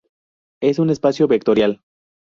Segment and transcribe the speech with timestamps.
[0.63, 1.83] Es un espacio vectorial.